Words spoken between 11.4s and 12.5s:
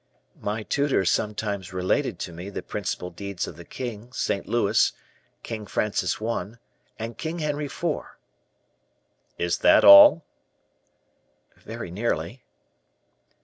"Very nearly."